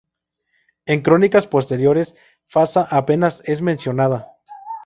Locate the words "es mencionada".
3.45-4.35